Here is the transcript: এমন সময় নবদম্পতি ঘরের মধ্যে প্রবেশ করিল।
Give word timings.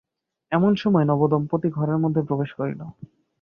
এমন 0.51 0.71
সময় 0.75 1.05
নবদম্পতি 1.05 1.67
ঘরের 1.69 1.97
মধ্যে 1.97 2.21
প্রবেশ 2.27 2.49
করিল। 2.53 2.81